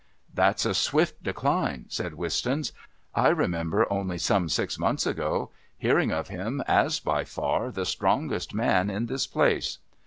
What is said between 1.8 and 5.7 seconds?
said Wistons. "I remember only some six months ago